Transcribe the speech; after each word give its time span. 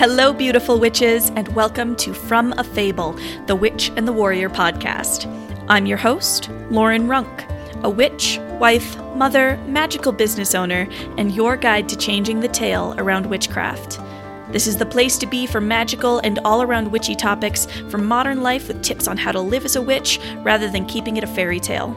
Hello, 0.00 0.32
beautiful 0.32 0.80
witches, 0.80 1.28
and 1.36 1.46
welcome 1.48 1.94
to 1.96 2.14
From 2.14 2.54
a 2.56 2.64
Fable, 2.64 3.12
the 3.44 3.54
Witch 3.54 3.92
and 3.96 4.08
the 4.08 4.14
Warrior 4.14 4.48
podcast. 4.48 5.26
I'm 5.68 5.84
your 5.84 5.98
host, 5.98 6.48
Lauren 6.70 7.06
Runk, 7.06 7.44
a 7.84 7.90
witch, 7.90 8.38
wife, 8.58 8.96
mother, 9.14 9.58
magical 9.66 10.12
business 10.12 10.54
owner, 10.54 10.88
and 11.18 11.32
your 11.32 11.54
guide 11.54 11.86
to 11.90 11.98
changing 11.98 12.40
the 12.40 12.48
tale 12.48 12.94
around 12.96 13.26
witchcraft. 13.26 14.00
This 14.52 14.66
is 14.66 14.78
the 14.78 14.86
place 14.86 15.18
to 15.18 15.26
be 15.26 15.46
for 15.46 15.60
magical 15.60 16.18
and 16.20 16.38
all 16.46 16.62
around 16.62 16.90
witchy 16.90 17.14
topics 17.14 17.66
from 17.90 18.06
modern 18.06 18.40
life 18.40 18.68
with 18.68 18.82
tips 18.82 19.06
on 19.06 19.18
how 19.18 19.32
to 19.32 19.40
live 19.42 19.66
as 19.66 19.76
a 19.76 19.82
witch 19.82 20.18
rather 20.36 20.70
than 20.70 20.86
keeping 20.86 21.18
it 21.18 21.24
a 21.24 21.26
fairy 21.26 21.60
tale. 21.60 21.94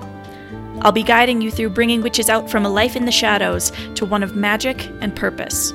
I'll 0.82 0.92
be 0.92 1.04
guiding 1.04 1.40
you 1.40 1.50
through 1.50 1.70
bringing 1.70 2.02
witches 2.02 2.28
out 2.28 2.50
from 2.50 2.66
a 2.66 2.70
life 2.70 2.98
in 2.98 3.06
the 3.06 3.14
shadows 3.14 3.72
to 3.96 4.06
one 4.06 4.24
of 4.24 4.36
magic 4.36 4.90
and 5.00 5.16
purpose. 5.16 5.72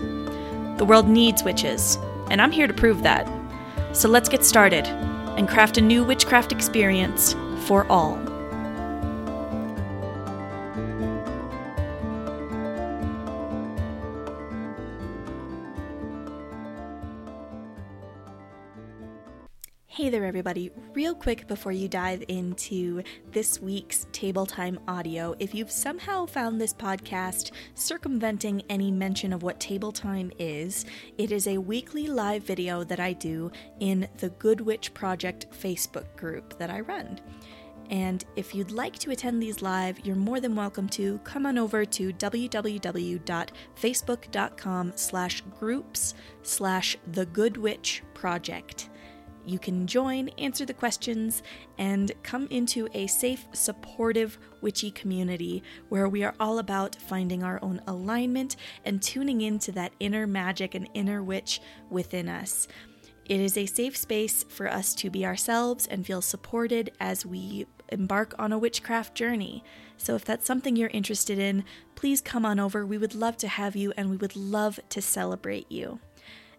The 0.76 0.84
world 0.86 1.08
needs 1.08 1.42
witches, 1.42 1.98
and 2.30 2.40
I'm 2.40 2.52
here 2.52 2.66
to 2.66 2.74
prove 2.74 3.02
that. 3.02 3.28
So 3.92 4.08
let's 4.08 4.28
get 4.28 4.44
started 4.44 4.86
and 4.86 5.48
craft 5.48 5.78
a 5.78 5.80
new 5.80 6.04
witchcraft 6.04 6.52
experience 6.52 7.34
for 7.66 7.86
all. 7.90 8.27
Everybody. 20.48 20.70
Real 20.94 21.14
quick 21.14 21.46
before 21.46 21.72
you 21.72 21.88
dive 21.88 22.24
into 22.28 23.02
this 23.32 23.60
week's 23.60 24.06
Table 24.12 24.46
Time 24.46 24.80
audio, 24.88 25.34
if 25.38 25.54
you've 25.54 25.70
somehow 25.70 26.24
found 26.24 26.58
this 26.58 26.72
podcast 26.72 27.50
circumventing 27.74 28.62
any 28.70 28.90
mention 28.90 29.34
of 29.34 29.42
what 29.42 29.60
Table 29.60 29.92
Time 29.92 30.32
is, 30.38 30.86
it 31.18 31.32
is 31.32 31.46
a 31.46 31.58
weekly 31.58 32.06
live 32.06 32.44
video 32.44 32.82
that 32.82 32.98
I 32.98 33.12
do 33.12 33.50
in 33.80 34.08
the 34.18 34.30
Good 34.30 34.62
Witch 34.62 34.94
Project 34.94 35.44
Facebook 35.50 36.16
group 36.16 36.58
that 36.58 36.70
I 36.70 36.80
run. 36.80 37.20
And 37.90 38.24
if 38.36 38.54
you'd 38.54 38.70
like 38.70 38.98
to 39.00 39.10
attend 39.10 39.42
these 39.42 39.60
live, 39.60 40.00
you're 40.00 40.16
more 40.16 40.40
than 40.40 40.56
welcome 40.56 40.88
to 40.90 41.18
come 41.24 41.44
on 41.44 41.58
over 41.58 41.84
to 41.84 42.12
www.facebook.com 42.14 44.92
slash 44.94 45.42
groups 45.58 46.14
slash 46.42 46.96
the 47.12 47.26
Good 47.26 47.58
Witch 47.58 48.02
Project. 48.14 48.88
You 49.48 49.58
can 49.58 49.86
join, 49.86 50.28
answer 50.36 50.66
the 50.66 50.74
questions, 50.74 51.42
and 51.78 52.12
come 52.22 52.48
into 52.50 52.86
a 52.92 53.06
safe, 53.06 53.46
supportive, 53.52 54.38
witchy 54.60 54.90
community 54.90 55.62
where 55.88 56.06
we 56.06 56.22
are 56.22 56.34
all 56.38 56.58
about 56.58 56.96
finding 56.96 57.42
our 57.42 57.58
own 57.62 57.80
alignment 57.86 58.56
and 58.84 59.00
tuning 59.00 59.40
into 59.40 59.72
that 59.72 59.92
inner 60.00 60.26
magic 60.26 60.74
and 60.74 60.86
inner 60.92 61.22
witch 61.22 61.62
within 61.88 62.28
us. 62.28 62.68
It 63.24 63.40
is 63.40 63.56
a 63.56 63.64
safe 63.64 63.96
space 63.96 64.42
for 64.42 64.70
us 64.70 64.94
to 64.96 65.08
be 65.08 65.24
ourselves 65.24 65.86
and 65.86 66.04
feel 66.04 66.20
supported 66.20 66.92
as 67.00 67.24
we 67.24 67.66
embark 67.88 68.34
on 68.38 68.52
a 68.52 68.58
witchcraft 68.58 69.14
journey. 69.14 69.64
So, 69.96 70.14
if 70.14 70.26
that's 70.26 70.46
something 70.46 70.76
you're 70.76 70.90
interested 70.90 71.38
in, 71.38 71.64
please 71.94 72.20
come 72.20 72.44
on 72.44 72.60
over. 72.60 72.84
We 72.84 72.98
would 72.98 73.14
love 73.14 73.38
to 73.38 73.48
have 73.48 73.76
you 73.76 73.94
and 73.96 74.10
we 74.10 74.18
would 74.18 74.36
love 74.36 74.78
to 74.90 75.00
celebrate 75.00 75.72
you. 75.72 76.00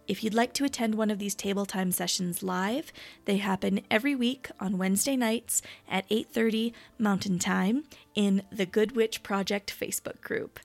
If 0.10 0.24
you'd 0.24 0.34
like 0.34 0.54
to 0.54 0.66
attend 0.66 0.96
one 0.96 1.12
of 1.12 1.20
these 1.20 1.36
table 1.36 1.68
time 1.68 1.92
sessions 1.92 2.42
live, 2.42 2.92
they 3.26 3.38
happen 3.38 3.82
every 3.92 4.16
week 4.16 4.50
on 4.60 4.80
Wednesday 4.80 5.16
nights 5.16 5.62
at 5.88 6.10
8:30 6.10 6.74
Mountain 6.98 7.38
Time 7.38 7.84
in 8.16 8.42
the 8.52 8.66
Good 8.66 8.96
Witch 8.96 9.22
Project 9.22 9.72
Facebook 9.72 10.20
group. 10.22 10.60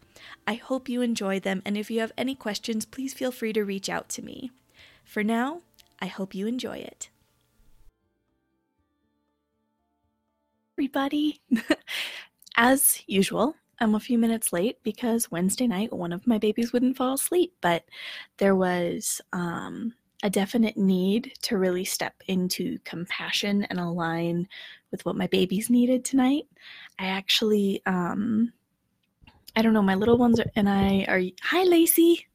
I 0.47 0.55
hope 0.55 0.89
you 0.89 1.03
enjoy 1.03 1.41
them 1.41 1.61
and 1.67 1.77
if 1.77 1.91
you 1.91 2.01
have 2.01 2.13
any 2.17 2.35
questions, 2.35 2.87
please 2.87 3.13
feel 3.13 3.31
free 3.31 3.53
to 3.53 3.65
reach 3.65 3.91
out 3.91 4.09
to 4.17 4.23
me. 4.23 4.51
For 5.05 5.23
now, 5.23 5.61
I 6.01 6.07
hope 6.07 6.35
you 6.35 6.47
enjoy 6.47 6.79
it. 6.79 7.11
Everybody, 10.79 11.43
as 12.57 13.03
usual, 13.07 13.57
I'm 13.81 13.95
a 13.95 14.01
few 14.01 14.19
minutes 14.19 14.53
late 14.53 14.79
because 14.83 15.31
Wednesday 15.31 15.67
night 15.67 15.93
one 15.93 16.13
of 16.13 16.27
my 16.27 16.39
babies 16.39 16.73
wouldn't 16.73 16.97
fall 16.97 17.15
asleep, 17.15 17.55
but 17.61 17.85
there 18.39 18.55
was 18.55 19.21
um, 19.33 19.95
a 20.23 20.31
definite 20.31 20.77
need 20.77 21.33
to 21.43 21.59
really 21.59 21.85
step 21.85 22.15
into 22.29 22.79
compassion 22.85 23.65
and 23.65 23.79
align 23.79 24.49
with 24.91 25.05
what 25.05 25.17
my 25.17 25.27
babies 25.27 25.71
needed 25.71 26.05
tonight. 26.05 26.45
I 26.99 27.07
actually, 27.07 27.83
um, 27.87 28.53
I 29.57 29.63
don't 29.63 29.75
know, 29.75 29.83
my 29.83 29.97
little 29.97 30.19
ones 30.19 30.41
are, 30.41 30.51
and 30.57 30.69
I 30.69 31.05
are, 31.09 31.21
hi 31.43 31.65
Lacey. 31.65 32.27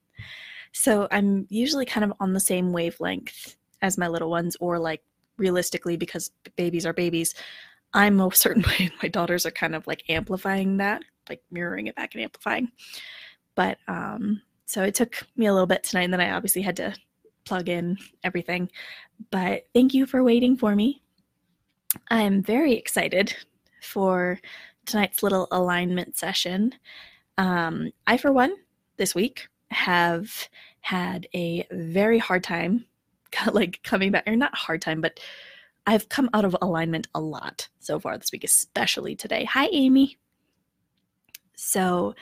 So 0.71 1.07
I'm 1.09 1.47
usually 1.50 1.85
kind 1.85 2.03
of 2.03 2.13
on 2.19 2.33
the 2.33 2.39
same 2.39 2.71
wavelength 2.73 3.56
as 3.81 3.97
my 3.97 4.07
little 4.07 4.29
ones, 4.29 4.56
or 4.59 4.77
like 4.77 5.01
realistically, 5.38 5.97
because 5.97 6.31
babies 6.57 6.85
are 6.85 6.94
babies, 6.94 7.33
I'm 7.94 8.19
a 8.19 8.31
certain 8.35 8.63
way. 8.63 8.91
My 9.01 9.09
daughters 9.09 9.45
are 9.45 9.51
kind 9.51 9.73
of 9.73 9.88
like 9.88 10.03
amplifying 10.09 10.77
that 10.77 11.01
like 11.29 11.41
mirroring 11.51 11.88
it 11.88 11.95
back 11.95 12.13
and 12.13 12.23
amplifying. 12.23 12.72
But 13.56 13.78
um, 13.88 14.41
so 14.66 14.84
it 14.84 14.95
took 14.95 15.23
me 15.35 15.47
a 15.47 15.53
little 15.53 15.67
bit 15.67 15.84
tonight, 15.84 16.03
and 16.03 16.13
then 16.13 16.22
I 16.22 16.31
obviously 16.31 16.62
had 16.62 16.78
to 16.78 16.94
plug 17.45 17.69
in 17.69 17.97
everything. 18.23 18.69
But 19.31 19.63
thank 19.73 19.94
you 19.94 20.06
for 20.06 20.23
waiting 20.23 20.57
for 20.57 20.75
me. 20.75 21.01
I'm 22.09 22.44
very 22.44 22.73
excited 22.73 23.35
for 23.81 24.39
tonight's 24.85 25.23
little 25.23 25.47
alignment 25.51 26.18
session. 26.18 26.73
Um, 27.38 27.91
I, 28.06 28.18
for 28.18 28.31
one, 28.31 28.56
this 28.97 29.16
week 29.16 29.47
have 29.72 30.50
had 30.81 31.28
a 31.34 31.66
very 31.72 32.19
hard 32.19 32.44
time, 32.44 32.85
like 33.51 33.81
coming 33.84 34.12
back, 34.12 34.28
or 34.28 34.35
not 34.35 34.56
hard 34.56 34.81
time, 34.81 35.01
but 35.01 35.19
I've 35.85 36.09
come 36.09 36.29
out 36.34 36.45
of 36.45 36.56
alignment 36.62 37.07
a 37.16 37.19
lot 37.19 37.68
so 37.79 38.00
far 38.00 38.18
this 38.18 38.31
week, 38.31 38.44
especially 38.44 39.16
today. 39.16 39.45
Hi, 39.45 39.69
Amy. 39.72 40.18
So, 41.59 42.16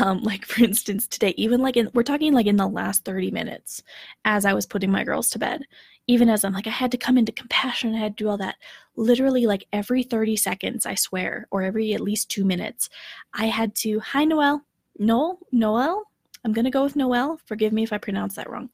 um, 0.00 0.18
like 0.22 0.44
for 0.44 0.64
instance, 0.64 1.06
today, 1.06 1.34
even 1.36 1.60
like 1.60 1.76
in, 1.76 1.90
we're 1.94 2.02
talking 2.02 2.32
like 2.32 2.46
in 2.46 2.56
the 2.56 2.66
last 2.66 3.04
30 3.04 3.30
minutes 3.30 3.82
as 4.24 4.44
I 4.44 4.54
was 4.54 4.66
putting 4.66 4.90
my 4.90 5.04
girls 5.04 5.30
to 5.30 5.38
bed, 5.38 5.64
even 6.06 6.28
as 6.28 6.44
I'm 6.44 6.52
like, 6.52 6.66
I 6.66 6.70
had 6.70 6.90
to 6.92 6.98
come 6.98 7.16
into 7.16 7.32
compassion, 7.32 7.94
I 7.94 7.98
had 7.98 8.16
to 8.16 8.24
do 8.24 8.28
all 8.28 8.36
that. 8.38 8.56
Literally, 8.96 9.46
like 9.46 9.66
every 9.72 10.02
30 10.02 10.36
seconds, 10.36 10.86
I 10.86 10.94
swear, 10.94 11.48
or 11.50 11.62
every 11.62 11.94
at 11.94 12.00
least 12.00 12.30
two 12.30 12.44
minutes, 12.44 12.90
I 13.32 13.46
had 13.46 13.74
to, 13.76 14.00
hi, 14.00 14.24
Noel, 14.24 14.62
Noel, 14.98 15.38
Noel, 15.50 16.04
I'm 16.44 16.52
to 16.52 16.70
go 16.70 16.84
with 16.84 16.94
Noel. 16.94 17.38
Forgive 17.46 17.72
me 17.72 17.82
if 17.82 17.92
I 17.92 17.98
pronounce 17.98 18.34
that 18.34 18.50
wrong. 18.50 18.68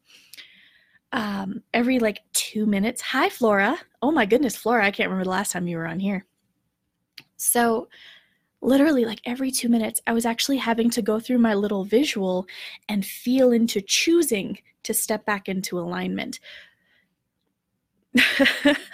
Um, 1.13 1.63
every 1.73 1.99
like 1.99 2.21
two 2.33 2.67
minutes, 2.67 3.01
hi, 3.01 3.29
Flora. 3.29 3.79
Oh 4.03 4.11
my 4.11 4.27
goodness, 4.27 4.57
Flora, 4.57 4.85
I 4.85 4.91
can't 4.91 5.09
remember 5.09 5.25
the 5.25 5.31
last 5.31 5.53
time 5.53 5.69
you 5.69 5.77
were 5.77 5.87
on 5.87 6.01
here. 6.01 6.27
So, 7.37 7.89
literally 8.63 9.05
like 9.05 9.21
every 9.25 9.51
two 9.51 9.69
minutes, 9.69 10.01
I 10.07 10.13
was 10.13 10.27
actually 10.27 10.59
having 10.59 10.91
to 10.91 11.03
go 11.03 11.21
through 11.21 11.39
my 11.39 11.55
little 11.55 11.85
visual 11.85 12.47
and 12.89 13.05
feel 13.05 13.53
into 13.53 13.81
choosing 13.81 14.59
to 14.83 14.95
step 14.95 15.25
back 15.25 15.49
into 15.49 15.79
alignment. 15.79 16.41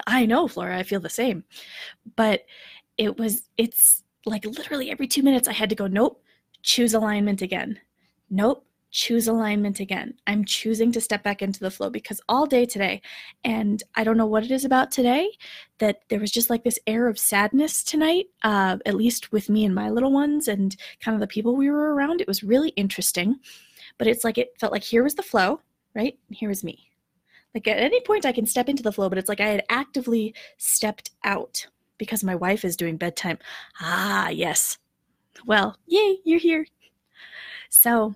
I 0.07 0.27
know, 0.27 0.49
Flora, 0.49 0.79
I 0.79 0.83
feel 0.83 1.01
the 1.01 1.09
same. 1.09 1.45
But 2.17 2.45
it 2.99 3.19
was, 3.19 3.49
it's 3.57 4.03
like 4.25 4.45
literally 4.45 4.91
every 4.91 5.07
two 5.07 5.23
minutes, 5.23 5.49
I 5.49 5.53
had 5.53 5.71
to 5.71 5.77
go, 5.77 5.87
nope, 5.87 6.23
choose 6.63 6.95
alignment 6.95 7.43
again. 7.43 7.81
Nope, 8.29 8.66
choose 8.97 9.29
alignment 9.29 9.79
again. 9.79 10.15
I'm 10.27 10.43
choosing 10.43 10.91
to 10.93 11.03
step 11.03 11.23
back 11.23 11.43
into 11.43 11.61
the 11.61 11.71
flow 11.71 11.91
because 11.91 12.19
all 12.31 12.47
day 12.47 12.65
today, 12.65 13.03
and 13.45 13.83
I 13.95 14.05
don't 14.05 14.17
know 14.17 14.25
what 14.27 14.43
it 14.43 14.51
is 14.51 14.65
about 14.65 14.91
today, 14.91 15.31
that 15.81 16.01
there 16.09 16.19
was 16.19 16.31
just 16.31 16.49
like 16.49 16.65
this 16.65 16.79
air 16.87 17.07
of 17.07 17.19
sadness 17.19 17.85
tonight, 17.85 18.29
uh, 18.43 18.79
at 18.87 18.95
least 18.95 19.33
with 19.33 19.51
me 19.51 19.67
and 19.67 19.75
my 19.75 19.91
little 19.91 20.13
ones 20.13 20.49
and 20.49 20.75
kind 21.01 21.15
of 21.15 21.21
the 21.21 21.27
people 21.27 21.55
we 21.55 21.71
were 21.71 21.95
around. 21.95 22.23
It 22.23 22.27
was 22.27 22.43
really 22.43 22.71
interesting, 22.71 23.37
but 23.99 24.07
it's 24.09 24.25
like 24.25 24.39
it 24.39 24.59
felt 24.59 24.73
like 24.73 24.83
here 24.83 25.05
was 25.05 25.15
the 25.15 25.23
flow, 25.23 25.61
right? 25.95 26.19
Here 26.31 26.49
was 26.49 26.65
me. 26.65 26.91
Like 27.55 27.69
at 27.69 27.79
any 27.79 28.01
point 28.01 28.25
I 28.25 28.33
can 28.33 28.47
step 28.47 28.67
into 28.67 28.83
the 28.83 28.93
flow, 28.93 29.11
but 29.11 29.19
it's 29.19 29.29
like 29.29 29.41
I 29.41 29.49
had 29.49 29.65
actively 29.69 30.35
stepped 30.57 31.11
out 31.23 31.67
because 31.99 32.25
my 32.25 32.35
wife 32.35 32.65
is 32.65 32.77
doing 32.77 32.97
bedtime. 32.97 33.39
Ah, 33.79 34.31
yes. 34.31 34.79
Well, 35.45 35.77
yay, 35.87 36.17
you're 36.25 36.39
here. 36.39 36.67
So, 37.69 38.15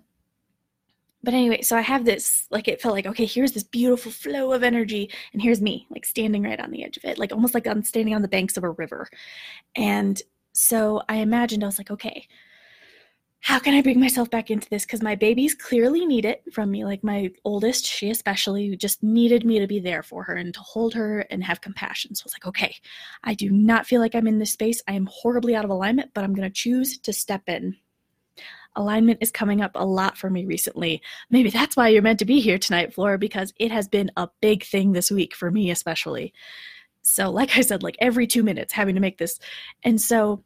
but 1.23 1.35
anyway, 1.35 1.63
so 1.63 1.77
I 1.77 1.83
have 1.83 2.05
this, 2.05 2.47
like, 2.51 2.69
it 2.69 2.81
felt 2.81 2.95
like, 2.95 3.07
okay, 3.07 3.27
here's 3.27 3.53
this 3.53 3.63
beautiful 3.65 4.11
flow 4.11 4.53
of 4.53 4.63
energy, 4.63 5.11
and 5.33 5.43
here's 5.43 5.61
me, 5.61 5.87
like, 5.91 6.07
standing 6.07 6.43
right 6.43 6.61
on 6.61 6.71
the 6.71 6.85
edge 6.85 6.97
of 6.97 7.05
it, 7.05 7.19
like 7.19 7.33
almost 7.33 7.55
like 7.55 7.67
I'm 7.67 7.83
standing 7.83 8.15
on 8.15 8.23
the 8.23 8.29
banks 8.29 8.57
of 8.57 8.65
a 8.65 8.71
river. 8.71 9.09
And 9.77 10.21
so 10.53 11.03
I 11.09 11.17
imagined, 11.17 11.63
I 11.63 11.67
was 11.67 11.79
like, 11.79 11.91
okay, 11.91 12.27
how 13.43 13.59
can 13.59 13.73
I 13.73 13.81
bring 13.81 13.99
myself 13.99 14.29
back 14.29 14.51
into 14.51 14.69
this? 14.69 14.85
Because 14.85 15.03
my 15.03 15.15
babies 15.15 15.55
clearly 15.55 16.05
need 16.05 16.27
it 16.27 16.43
from 16.53 16.71
me. 16.71 16.85
Like, 16.85 17.03
my 17.03 17.31
oldest, 17.45 17.87
she 17.87 18.11
especially, 18.11 18.77
just 18.77 19.03
needed 19.03 19.47
me 19.47 19.59
to 19.59 19.67
be 19.67 19.81
there 19.81 20.03
for 20.03 20.23
her 20.25 20.35
and 20.35 20.53
to 20.53 20.61
hold 20.61 20.93
her 20.93 21.21
and 21.31 21.43
have 21.45 21.63
compassion. 21.63 22.15
So 22.15 22.25
I 22.25 22.27
was 22.27 22.35
like, 22.35 22.47
okay, 22.47 22.77
I 23.25 23.33
do 23.33 23.51
not 23.51 23.87
feel 23.87 24.01
like 24.01 24.15
I'm 24.15 24.27
in 24.27 24.39
this 24.39 24.53
space. 24.53 24.83
I 24.87 24.93
am 24.93 25.09
horribly 25.11 25.55
out 25.55 25.65
of 25.65 25.71
alignment, 25.71 26.13
but 26.13 26.23
I'm 26.23 26.35
going 26.35 26.49
to 26.49 26.55
choose 26.55 26.99
to 26.99 27.13
step 27.15 27.43
in 27.47 27.77
alignment 28.77 29.19
is 29.21 29.31
coming 29.31 29.61
up 29.61 29.73
a 29.75 29.85
lot 29.85 30.17
for 30.17 30.31
me 30.31 30.45
recently. 30.45 31.03
Maybe 31.31 31.51
that's 31.51 31.77
why 31.77 31.89
you're 31.89 32.03
meant 32.03 32.19
to 32.21 32.25
be 32.25 32.41
here 32.41 32.59
tonight, 32.59 32.95
Flora, 32.95 33.19
because 33.19 33.53
it 33.59 33.71
has 33.73 33.89
been 33.89 34.11
a 34.17 34.29
big 34.41 34.65
thing 34.65 34.93
this 34.93 35.11
week 35.11 35.35
for 35.35 35.51
me, 35.51 35.71
especially. 35.71 36.33
So, 37.03 37.31
like 37.31 37.57
I 37.57 37.63
said, 37.63 37.83
like 37.83 37.97
every 37.99 38.27
two 38.27 38.43
minutes 38.43 38.73
having 38.73 38.95
to 38.95 39.01
make 39.01 39.19
this. 39.19 39.39
And 39.83 40.01
so 40.01 40.45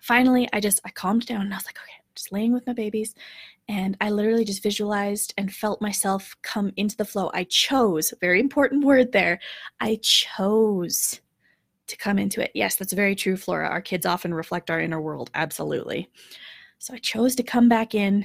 finally, 0.00 0.48
I 0.52 0.60
just, 0.60 0.80
I 0.84 0.90
calmed 0.90 1.26
down 1.26 1.42
and 1.42 1.52
I 1.52 1.56
was 1.56 1.66
like, 1.66 1.78
okay, 1.78 1.92
I'm 1.98 2.14
just 2.14 2.32
laying 2.32 2.52
with 2.52 2.66
my 2.66 2.72
babies. 2.72 3.14
And 3.68 3.96
I 4.00 4.10
literally 4.10 4.46
just 4.46 4.62
visualized 4.62 5.34
and 5.36 5.52
felt 5.52 5.82
myself 5.82 6.36
come 6.42 6.72
into 6.76 6.96
the 6.96 7.04
flow. 7.04 7.30
I 7.34 7.44
chose, 7.44 8.14
very 8.20 8.40
important 8.40 8.84
word 8.84 9.12
there. 9.12 9.40
I 9.78 9.98
chose 10.02 11.20
to 11.86 11.96
come 11.96 12.18
into 12.18 12.42
it. 12.42 12.50
Yes, 12.54 12.76
that's 12.76 12.92
very 12.92 13.14
true, 13.14 13.36
Flora. 13.36 13.68
Our 13.68 13.82
kids 13.82 14.06
often 14.06 14.32
reflect 14.32 14.70
our 14.70 14.80
inner 14.80 15.00
world. 15.00 15.30
Absolutely. 15.34 16.08
So 16.88 16.94
I 16.94 16.98
chose 17.00 17.34
to 17.34 17.42
come 17.42 17.68
back 17.68 17.94
in. 17.94 18.24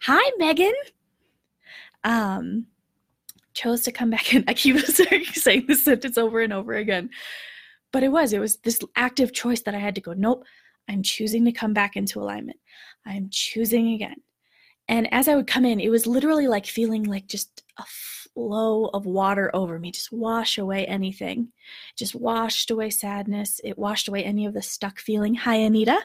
Hi, 0.00 0.30
Megan. 0.38 0.72
Um, 2.02 2.66
chose 3.52 3.82
to 3.82 3.92
come 3.92 4.08
back 4.08 4.32
in. 4.32 4.42
I 4.48 4.54
keep 4.54 4.78
saying 4.86 5.66
this 5.68 5.84
sentence 5.84 6.16
over 6.16 6.40
and 6.40 6.50
over 6.50 6.72
again. 6.72 7.10
But 7.92 8.02
it 8.02 8.08
was, 8.08 8.32
it 8.32 8.38
was 8.38 8.56
this 8.56 8.80
active 8.96 9.34
choice 9.34 9.60
that 9.62 9.74
I 9.74 9.78
had 9.78 9.94
to 9.96 10.00
go, 10.00 10.14
nope, 10.14 10.44
I'm 10.88 11.02
choosing 11.02 11.44
to 11.44 11.52
come 11.52 11.74
back 11.74 11.94
into 11.94 12.20
alignment. 12.20 12.58
I'm 13.04 13.28
choosing 13.30 13.92
again. 13.92 14.16
And 14.88 15.12
as 15.12 15.28
I 15.28 15.34
would 15.34 15.46
come 15.46 15.66
in, 15.66 15.78
it 15.78 15.90
was 15.90 16.06
literally 16.06 16.48
like 16.48 16.64
feeling 16.64 17.02
like 17.02 17.26
just 17.26 17.64
a 17.76 17.84
flow 18.32 18.86
of 18.94 19.04
water 19.04 19.50
over 19.52 19.78
me, 19.78 19.90
just 19.90 20.10
wash 20.10 20.56
away 20.56 20.86
anything. 20.86 21.48
Just 21.98 22.14
washed 22.14 22.70
away 22.70 22.88
sadness. 22.88 23.60
It 23.62 23.76
washed 23.76 24.08
away 24.08 24.24
any 24.24 24.46
of 24.46 24.54
the 24.54 24.62
stuck 24.62 24.98
feeling. 24.98 25.34
Hi, 25.34 25.56
Anita 25.56 26.00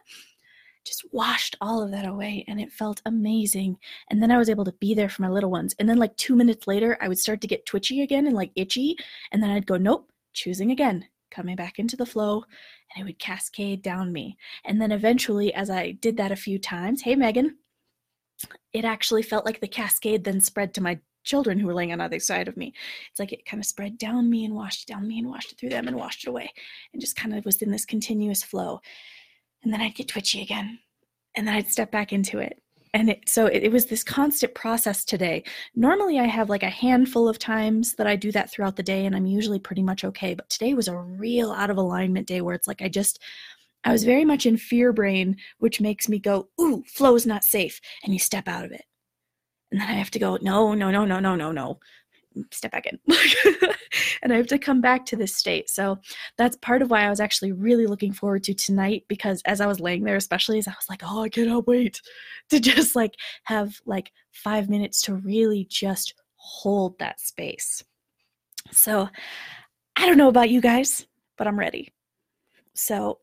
just 0.86 1.06
washed 1.12 1.56
all 1.60 1.82
of 1.82 1.92
that 1.92 2.06
away 2.06 2.46
and 2.48 2.62
it 2.62 2.72
felt 2.72 3.02
amazing. 3.06 3.78
And 4.10 4.22
then 4.22 4.32
I 4.32 4.38
was 4.38 4.50
able 4.50 4.66
to 4.66 4.72
be 4.74 4.94
there 4.94 5.10
for 5.10 5.24
my 5.24 5.30
little 5.30 5.52
ones. 5.52 5.76
And 5.80 5.90
then, 5.90 5.98
like 5.98 6.16
two 6.18 6.36
minutes 6.36 6.68
later, 6.68 6.98
I 7.02 7.08
would 7.08 7.20
start 7.20 7.42
to 7.42 7.48
get 7.48 7.66
twitchy 7.66 8.02
again 8.02 8.28
and 8.28 8.36
like 8.36 8.52
itchy. 8.56 8.96
And 9.32 9.42
then 9.42 9.50
I'd 9.50 9.66
go, 9.66 9.78
nope, 9.78 10.10
choosing 10.34 10.72
again, 10.72 11.06
coming 11.32 11.56
back 11.56 11.80
into 11.80 11.96
the 11.98 12.06
flow, 12.06 12.44
and 12.94 13.02
it 13.02 13.06
would 13.06 13.20
cascade 13.20 13.82
down 13.82 14.14
me. 14.14 14.38
And 14.64 14.82
then 14.82 14.92
eventually, 14.92 15.54
as 15.54 15.70
I 15.70 15.92
did 15.92 16.18
that 16.18 16.32
a 16.32 16.36
few 16.36 16.60
times, 16.60 17.02
hey, 17.02 17.16
Megan, 17.16 17.58
it 18.74 18.86
actually 18.86 19.24
felt 19.24 19.46
like 19.46 19.62
the 19.62 19.68
cascade 19.68 20.24
then 20.24 20.42
spread 20.42 20.74
to 20.76 20.84
my 20.84 21.00
children 21.24 21.58
who 21.58 21.66
were 21.66 21.74
laying 21.74 21.92
on 21.92 22.02
either 22.02 22.20
side 22.20 22.48
of 22.48 22.56
me. 22.56 22.74
It's 23.10 23.20
like 23.20 23.34
it 23.34 23.46
kind 23.46 23.60
of 23.60 23.66
spread 23.66 23.98
down 23.98 24.30
me 24.30 24.46
and 24.46 24.54
washed 24.54 24.88
down 24.88 25.08
me 25.08 25.18
and 25.18 25.28
washed 25.28 25.52
it 25.52 25.58
through 25.58 25.70
them 25.70 25.88
and 25.88 25.98
washed 25.98 26.24
it 26.24 26.30
away 26.30 26.52
and 26.94 27.02
just 27.02 27.16
kind 27.16 27.36
of 27.36 27.44
was 27.46 27.62
in 27.62 27.72
this 27.72 27.86
continuous 27.86 28.44
flow 28.44 28.80
and 29.65 29.73
then 29.73 29.81
I'd 29.81 29.95
get 29.95 30.07
twitchy 30.07 30.41
again, 30.41 30.79
and 31.35 31.45
then 31.45 31.56
I'd 31.56 31.69
step 31.69 31.91
back 31.91 32.13
into 32.13 32.39
it. 32.39 32.62
And 32.94 33.09
it, 33.09 33.27
so 33.27 33.47
it, 33.47 33.63
it 33.63 33.71
was 33.73 33.88
this 33.88 34.06
constant 34.06 34.56
process 34.56 35.03
today. 35.03 35.44
Normally, 35.75 36.17
I 36.17 36.25
have 36.25 36.50
like 36.50 36.63
a 36.63 36.69
handful 36.69 37.27
of 37.27 37.38
times 37.38 37.95
that 37.95 38.07
I 38.07 38.15
do 38.15 38.31
that 38.31 38.50
throughout 38.50 38.77
the 38.77 38.83
day, 38.83 39.06
and 39.06 39.13
I'm 39.13 39.25
usually 39.25 39.59
pretty 39.59 39.83
much 39.83 40.06
okay. 40.06 40.33
But 40.33 40.50
today 40.50 40.73
was 40.73 40.88
a 40.88 40.95
real 40.95 41.51
out 41.51 41.69
of 41.69 41.77
alignment 41.77 42.27
day 42.27 42.39
where 42.39 42.56
it's 42.56 42.69
like 42.69 42.81
I 42.81 42.88
just, 42.88 43.19
I 43.83 43.91
was 43.91 44.06
very 44.06 44.23
much 44.23 44.45
in 44.45 44.56
fear 44.56 44.94
brain, 44.94 45.35
which 45.57 45.81
makes 45.81 46.07
me 46.07 46.19
go, 46.19 46.47
ooh, 46.62 46.83
flow 46.88 47.15
is 47.15 47.25
not 47.25 47.44
safe. 47.44 47.81
And 48.06 48.13
you 48.13 48.19
step 48.19 48.47
out 48.47 48.63
of 48.63 48.71
it. 48.71 48.85
And 49.71 49.81
then 49.81 49.89
I 49.89 49.94
have 49.94 50.12
to 50.12 50.19
go, 50.19 50.38
no, 50.41 50.73
no, 50.73 50.89
no, 50.89 51.03
no, 51.03 51.19
no, 51.19 51.35
no, 51.35 51.51
no 51.51 51.79
step 52.52 52.72
back 52.72 52.86
in. 52.88 53.00
And 54.22 54.34
i 54.34 54.38
have 54.38 54.48
to 54.48 54.58
come 54.58 54.82
back 54.82 55.06
to 55.06 55.16
this 55.16 55.36
state. 55.36 55.70
So 55.70 56.00
that's 56.38 56.58
part 56.58 56.82
of 56.82 56.90
why 56.90 57.04
i 57.04 57.10
was 57.10 57.20
actually 57.20 57.52
really 57.52 57.86
looking 57.86 58.12
forward 58.12 58.44
to 58.46 58.54
tonight 58.54 59.04
because 59.08 59.42
as 59.46 59.62
i 59.62 59.68
was 59.68 59.80
laying 59.80 60.04
there 60.04 60.16
especially 60.16 60.58
as 60.58 60.68
i 60.68 60.72
was 60.72 60.90
like 60.90 61.02
oh 61.04 61.22
i 61.22 61.30
cannot 61.30 61.68
wait 61.68 62.02
to 62.50 62.60
just 62.60 62.96
like 62.96 63.14
have 63.44 63.80
like 63.86 64.12
five 64.32 64.70
minutes 64.70 65.02
to 65.04 65.16
really 65.16 65.68
just 65.70 66.16
hold 66.36 66.98
that 67.00 67.20
space. 67.20 67.84
So 68.72 69.10
i 69.96 70.06
don't 70.06 70.18
know 70.18 70.30
about 70.30 70.50
you 70.50 70.62
guys 70.62 71.06
but 71.38 71.48
i'm 71.48 71.60
ready. 71.60 71.94
So 72.74 73.20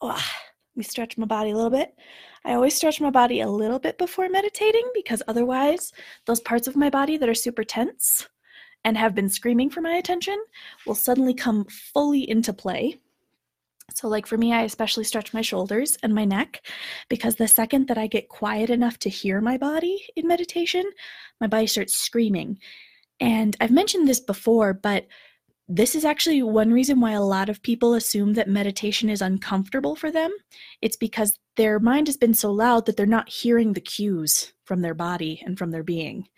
oh, 0.00 0.08
let 0.08 0.76
me 0.76 0.82
stretch 0.82 1.16
my 1.16 1.26
body 1.26 1.50
a 1.50 1.54
little 1.54 1.70
bit. 1.70 1.94
I 2.44 2.54
always 2.54 2.74
stretch 2.74 3.00
my 3.00 3.10
body 3.10 3.40
a 3.40 3.48
little 3.48 3.78
bit 3.78 3.98
before 3.98 4.28
meditating 4.28 4.90
because 4.94 5.22
otherwise, 5.28 5.92
those 6.26 6.40
parts 6.40 6.66
of 6.66 6.74
my 6.74 6.90
body 6.90 7.16
that 7.16 7.28
are 7.28 7.34
super 7.34 7.62
tense 7.62 8.26
and 8.84 8.96
have 8.96 9.14
been 9.14 9.28
screaming 9.28 9.70
for 9.70 9.80
my 9.80 9.94
attention 9.94 10.42
will 10.86 10.94
suddenly 10.94 11.34
come 11.34 11.64
fully 11.66 12.28
into 12.28 12.52
play. 12.52 12.98
So, 13.94 14.08
like 14.08 14.26
for 14.26 14.38
me, 14.38 14.52
I 14.52 14.62
especially 14.62 15.04
stretch 15.04 15.34
my 15.34 15.42
shoulders 15.42 15.98
and 16.02 16.14
my 16.14 16.24
neck 16.24 16.64
because 17.08 17.36
the 17.36 17.48
second 17.48 17.88
that 17.88 17.98
I 17.98 18.06
get 18.06 18.28
quiet 18.28 18.70
enough 18.70 18.98
to 19.00 19.10
hear 19.10 19.40
my 19.40 19.58
body 19.58 20.02
in 20.16 20.26
meditation, 20.26 20.84
my 21.40 21.46
body 21.46 21.66
starts 21.66 21.96
screaming. 21.96 22.58
And 23.20 23.56
I've 23.60 23.70
mentioned 23.70 24.08
this 24.08 24.20
before, 24.20 24.72
but 24.72 25.06
this 25.68 25.94
is 25.94 26.04
actually 26.04 26.42
one 26.42 26.72
reason 26.72 27.00
why 27.00 27.12
a 27.12 27.22
lot 27.22 27.48
of 27.48 27.62
people 27.62 27.94
assume 27.94 28.34
that 28.34 28.48
meditation 28.48 29.08
is 29.08 29.22
uncomfortable 29.22 29.94
for 29.94 30.10
them. 30.10 30.30
It's 30.80 30.96
because 30.96 31.38
their 31.56 31.78
mind 31.78 32.08
has 32.08 32.16
been 32.16 32.34
so 32.34 32.50
loud 32.50 32.86
that 32.86 32.96
they're 32.96 33.06
not 33.06 33.28
hearing 33.28 33.72
the 33.72 33.80
cues 33.80 34.52
from 34.64 34.80
their 34.80 34.94
body 34.94 35.42
and 35.44 35.56
from 35.56 35.70
their 35.70 35.82
being. 35.82 36.28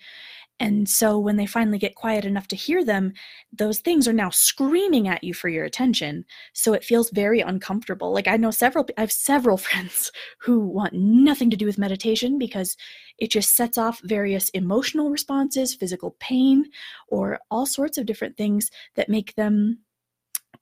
And 0.60 0.88
so 0.88 1.18
when 1.18 1.36
they 1.36 1.46
finally 1.46 1.78
get 1.78 1.96
quiet 1.96 2.24
enough 2.24 2.46
to 2.48 2.56
hear 2.56 2.84
them, 2.84 3.12
those 3.52 3.80
things 3.80 4.06
are 4.06 4.12
now 4.12 4.30
screaming 4.30 5.08
at 5.08 5.24
you 5.24 5.34
for 5.34 5.48
your 5.48 5.64
attention. 5.64 6.24
So 6.52 6.74
it 6.74 6.84
feels 6.84 7.10
very 7.10 7.40
uncomfortable. 7.40 8.12
Like 8.12 8.28
I 8.28 8.36
know 8.36 8.52
several 8.52 8.86
I 8.96 9.00
have 9.00 9.12
several 9.12 9.56
friends 9.68 10.12
who 10.38 10.60
want 10.60 10.94
nothing 10.94 11.50
to 11.50 11.56
do 11.56 11.66
with 11.66 11.78
meditation 11.78 12.38
because 12.38 12.76
it 13.18 13.30
just 13.30 13.56
sets 13.56 13.78
off 13.78 14.00
various 14.04 14.48
emotional 14.50 15.10
responses, 15.10 15.74
physical 15.74 16.16
pain, 16.20 16.66
or 17.08 17.40
all 17.50 17.66
sorts 17.66 17.98
of 17.98 18.06
different 18.06 18.36
things 18.36 18.70
that 18.94 19.08
make 19.08 19.34
them 19.34 19.78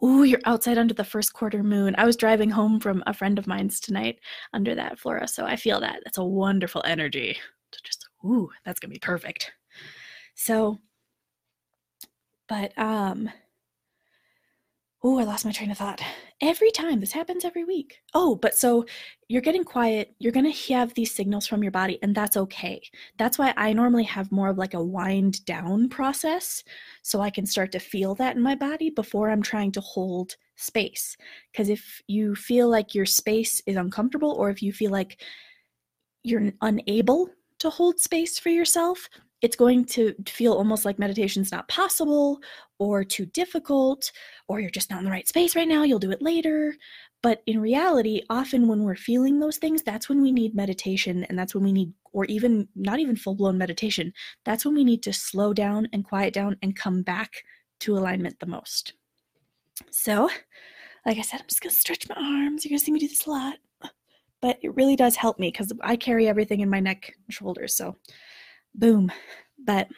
Ooh, 0.05 0.25
you're 0.25 0.41
outside 0.47 0.79
under 0.79 0.95
the 0.95 1.05
first 1.05 1.33
quarter 1.33 1.63
moon. 1.63 1.95
I 1.97 2.05
was 2.05 2.17
driving 2.17 2.51
home 2.51 2.81
from 2.81 3.05
a 3.07 3.15
friend 3.15 3.39
of 3.39 3.47
mine's 3.47 3.79
tonight 3.79 4.19
under 4.53 4.75
that 4.75 4.99
flora, 4.99 5.29
so 5.29 5.45
I 5.45 5.55
feel 5.55 5.79
that. 5.81 6.01
That's 6.05 6.19
a 6.19 6.25
wonderful 6.25 6.83
energy. 6.85 7.37
To 7.71 7.79
Just 7.85 8.09
ooh, 8.25 8.51
that's 8.65 8.81
gonna 8.81 8.93
be 8.93 8.99
perfect. 8.99 9.53
So, 10.35 10.79
but, 12.49 12.77
um, 12.79 13.31
oh, 15.05 15.19
I 15.19 15.25
lost 15.25 15.45
my 15.45 15.53
train 15.53 15.71
of 15.71 15.79
thought. 15.79 16.01
Every 16.41 16.71
time, 16.71 17.01
this 17.01 17.13
happens 17.13 17.45
every 17.45 17.65
week. 17.65 17.99
Oh, 18.15 18.37
but 18.37 18.57
so 18.57 18.85
you're 19.29 19.43
getting 19.43 19.65
quiet, 19.65 20.15
you're 20.19 20.33
going 20.33 20.51
to 20.51 20.75
have 20.75 20.95
these 20.95 21.15
signals 21.15 21.47
from 21.47 21.63
your 21.63 21.73
body, 21.73 21.99
and 22.03 22.15
that's 22.15 22.37
okay. 22.37 22.81
That's 23.19 23.39
why 23.39 23.53
I 23.57 23.73
normally 23.73 24.05
have 24.05 24.31
more 24.31 24.49
of 24.49 24.59
like 24.59 24.75
a 24.75 24.83
wind 24.83 25.45
down 25.45 25.89
process 25.89 26.63
so 27.03 27.21
I 27.21 27.31
can 27.31 27.47
start 27.47 27.73
to 27.73 27.81
feel 27.81 28.15
that 28.17 28.37
in 28.37 28.43
my 28.43 28.55
body 28.55 28.91
before 28.91 29.31
I'm 29.31 29.43
trying 29.43 29.73
to 29.73 29.81
hold 29.81 30.37
space. 30.57 31.17
Because 31.51 31.69
if 31.69 32.01
you 32.07 32.35
feel 32.35 32.69
like 32.69 32.95
your 32.95 33.07
space 33.07 33.61
is 33.67 33.77
uncomfortable, 33.77 34.33
or 34.33 34.51
if 34.51 34.63
you 34.63 34.73
feel 34.73 34.93
like 34.93 35.21
you're 36.23 36.53
unable 36.61 37.29
to 37.59 37.71
hold 37.71 37.99
space 37.99 38.39
for 38.39 38.51
yourself, 38.51 39.09
it's 39.43 39.57
going 39.57 39.85
to 39.85 40.15
feel 40.27 40.53
almost 40.53 40.85
like 40.85 40.99
meditation's 40.99 41.51
not 41.51 41.69
possible 41.69 42.41
or 42.79 43.03
too 43.03 43.27
difficult 43.27 44.11
or 44.49 44.61
you're 44.61 44.71
just 44.71 44.89
not 44.89 45.01
in 45.01 45.05
the 45.05 45.11
right 45.11 45.27
space 45.27 45.57
right 45.57 45.69
now, 45.69 45.83
you'll 45.83 45.99
do 45.99 46.13
it 46.13 46.23
later. 46.23 46.75
But 47.23 47.43
in 47.47 47.61
reality, 47.61 48.23
often 48.31 48.69
when 48.69 48.83
we're 48.83 48.97
feeling 48.97 49.39
those 49.39 49.59
things, 49.59 49.83
that's 49.83 50.09
when 50.09 50.23
we 50.23 50.33
need 50.33 50.55
meditation 50.55 51.25
and 51.25 51.39
that's 51.39 51.55
when 51.55 51.65
we 51.65 51.73
need 51.73 51.93
or 52.13 52.25
even 52.27 52.69
not 52.77 52.99
even 52.99 53.17
full-blown 53.17 53.59
meditation. 53.59 54.13
That's 54.45 54.65
when 54.65 54.75
we 54.75 54.85
need 54.85 55.03
to 55.05 55.13
slow 55.13 55.53
down 55.53 55.89
and 55.93 56.05
quiet 56.05 56.35
down 56.35 56.57
and 56.63 56.77
come 56.77 57.03
back 57.03 57.45
to 57.81 57.97
alignment 57.97 58.39
the 58.39 58.47
most. 58.47 58.95
So, 59.91 60.29
like 61.07 61.19
I 61.19 61.23
said, 61.23 61.41
I'm 61.41 61.49
just 61.49 61.63
going 61.63 61.71
to 61.71 61.77
stretch 61.77 62.09
my 62.09 62.15
arms. 62.17 62.65
You're 62.65 62.71
going 62.71 62.79
to 62.79 62.85
see 62.85 62.93
me 62.93 63.01
do 63.01 63.09
this 63.09 63.27
a 63.27 63.31
lot. 63.31 63.55
But 64.41 64.59
it 64.63 64.75
really 64.75 64.97
does 64.97 65.17
help 65.17 65.39
me 65.39 65.51
because 65.51 65.73
I 65.83 65.97
carry 65.97 66.29
everything 66.29 66.61
in 66.61 66.69
my 66.69 66.81
neck 66.81 67.15
and 67.27 67.35
shoulders. 67.35 67.77
So 67.77 67.97
boom. 68.75 69.13
But 69.59 69.89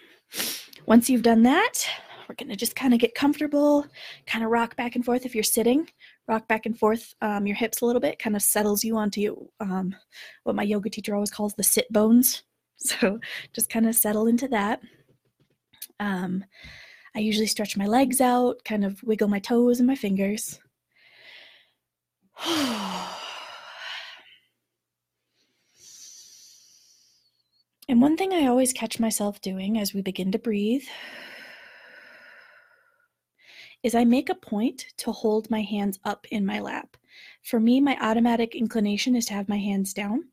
once 0.87 1.09
you've 1.09 1.23
done 1.23 1.43
that, 1.45 1.87
we're 2.29 2.35
going 2.35 2.49
to 2.49 2.57
just 2.57 2.77
kind 2.77 2.95
of 2.95 3.01
get 3.01 3.15
comfortable, 3.15 3.87
kind 4.27 4.45
of 4.45 4.51
rock 4.51 4.77
back 4.77 4.97
and 4.97 5.05
forth 5.05 5.27
if 5.27 5.35
you're 5.35 5.45
sitting, 5.45 5.89
rock 6.27 6.49
back 6.49 6.67
and 6.67 6.79
forth 6.79 7.15
um, 7.21 7.47
your 7.47 7.57
hips 7.57 7.81
a 7.81 7.87
little 7.87 8.01
bit, 8.01 8.19
kind 8.19 8.37
of 8.37 8.43
settles 8.43 8.85
you 8.85 8.97
onto 8.97 9.47
um, 9.61 9.95
what 10.45 10.57
my 10.57 10.63
yoga 10.63 10.91
teacher 10.91 11.15
always 11.15 11.31
calls 11.31 11.55
the 11.55 11.63
sit 11.63 11.91
bones. 11.93 12.43
So 12.77 13.19
just 13.55 13.71
kind 13.71 13.87
of 13.87 13.95
settle 13.95 14.27
into 14.27 14.49
that. 14.49 14.81
Um, 16.01 16.45
I 17.17 17.21
usually 17.21 17.47
stretch 17.47 17.77
my 17.79 17.87
legs 17.87 18.21
out, 18.21 18.65
kind 18.65 18.85
of 18.85 19.03
wiggle 19.05 19.29
my 19.29 19.39
toes 19.39 19.79
and 19.79 19.87
my 19.87 19.95
fingers. 19.95 20.59
And 27.89 28.01
one 28.01 28.17
thing 28.17 28.33
I 28.33 28.47
always 28.47 28.73
catch 28.73 28.99
myself 28.99 29.41
doing 29.41 29.79
as 29.79 29.93
we 29.93 30.01
begin 30.01 30.33
to 30.33 30.39
breathe 30.39 30.85
is 33.83 33.95
I 33.95 34.05
make 34.05 34.31
a 34.31 34.35
point 34.35 34.87
to 34.99 35.13
hold 35.13 35.51
my 35.51 35.61
hands 35.61 35.99
up 36.05 36.27
in 36.31 36.47
my 36.47 36.61
lap. 36.61 36.97
For 37.43 37.61
me, 37.61 37.81
my 37.81 37.99
automatic 38.01 38.55
inclination 38.55 39.15
is 39.15 39.27
to 39.27 39.35
have 39.35 39.49
my 39.49 39.59
hands 39.59 39.93
down. 39.93 40.25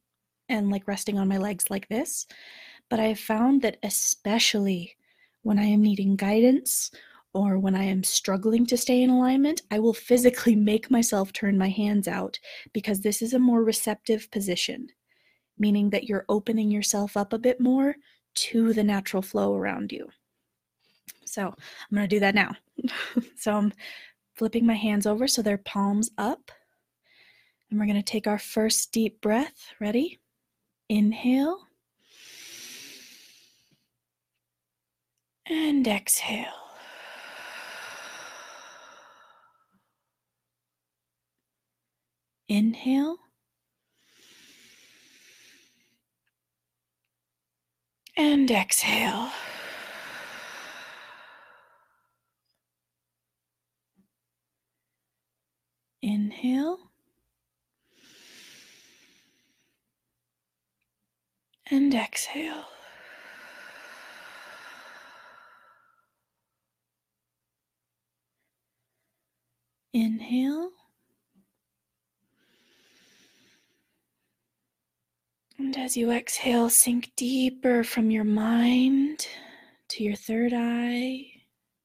and 0.50 0.70
like 0.70 0.88
resting 0.88 1.18
on 1.18 1.28
my 1.30 1.38
legs 1.38 1.70
like 1.70 1.88
this. 1.88 2.28
But 2.90 3.00
I 3.00 3.06
have 3.06 3.20
found 3.20 3.62
that 3.62 3.78
especially 3.84 4.98
when 5.44 5.58
I 5.58 5.64
am 5.64 5.82
needing 5.82 6.16
guidance 6.18 6.92
or 7.34 7.58
when 7.58 7.76
I 7.76 7.84
am 7.86 8.04
struggling 8.04 8.66
to 8.68 8.78
stay 8.78 9.02
in 9.02 9.10
alignment, 9.10 9.62
I 9.72 9.80
will 9.80 9.94
physically 9.94 10.56
make 10.72 10.92
myself 10.92 11.32
turn 11.32 11.58
my 11.58 11.70
hands 11.70 12.08
out 12.08 12.40
because 12.74 13.02
this 13.02 13.22
is 13.22 13.34
a 13.34 13.40
more 13.40 13.64
receptive 13.64 14.30
position, 14.32 14.90
meaning 15.62 15.92
that 15.92 16.06
you're 16.06 16.26
opening 16.28 16.72
yourself 16.72 17.16
up 17.16 17.34
a 17.34 17.38
bit 17.38 17.62
more 17.62 17.96
to 18.34 18.74
the 18.74 18.84
natural 18.84 19.22
flow 19.22 19.56
around 19.56 19.92
you. 19.92 20.10
So 21.24 21.44
I'm 21.44 21.96
going 21.96 22.10
to 22.10 22.16
do 22.16 22.20
that 22.20 22.34
now. 22.34 22.56
so 23.38 23.54
I'm 23.54 23.72
flipping 24.34 24.66
my 24.66 24.74
hands 24.74 25.06
over 25.06 25.28
so 25.28 25.44
they're 25.44 25.60
palms 25.60 26.10
up. 26.18 26.52
And 27.70 27.80
we're 27.80 27.86
going 27.86 27.96
to 27.96 28.02
take 28.02 28.26
our 28.26 28.40
first 28.40 28.92
deep 28.92 29.22
breath. 29.22 29.68
Ready? 29.80 30.20
Inhale. 30.90 31.68
And 35.46 35.88
exhale. 35.88 36.48
Inhale. 42.50 43.20
And 48.18 48.52
exhale. 48.52 49.32
Inhale. 56.02 56.78
And 61.70 61.94
exhale. 61.96 62.66
Inhale. 69.94 70.81
And 75.62 75.78
as 75.78 75.96
you 75.96 76.10
exhale, 76.12 76.70
sink 76.72 77.12
deeper 77.16 77.84
from 77.84 78.10
your 78.10 78.24
mind 78.24 79.28
to 79.90 80.04
your 80.04 80.16
third 80.16 80.54
eye, 80.56 81.28